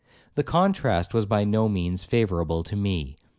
The 0.33 0.41
contrast 0.43 1.13
was 1.13 1.27
by 1.27 1.43
no 1.43 1.69
means 1.69 2.03
favourable 2.03 2.63
to 2.63 2.75
me. 2.75 3.17